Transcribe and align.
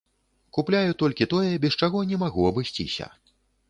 Купляю 0.57 0.95
толькі 1.03 1.29
тое, 1.35 1.53
без 1.69 1.79
чаго 1.83 1.97
не 2.15 2.23
магу 2.25 2.51
абысціся. 2.53 3.05